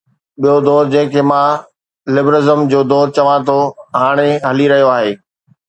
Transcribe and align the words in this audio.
ٻيو 0.41 0.55
دور، 0.67 0.83
جنهن 0.93 1.11
کي 1.15 1.21
مان 1.31 1.49
لبرلزم 2.15 2.59
جو 2.71 2.79
دور 2.91 3.07
چوان 3.15 3.39
ٿو، 3.47 3.59
هاڻي 4.01 4.29
هلي 4.49 4.65
رهيو 4.71 4.93
آهي. 4.97 5.11